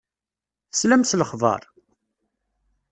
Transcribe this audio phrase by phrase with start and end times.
[0.71, 1.61] Teslam s lexber?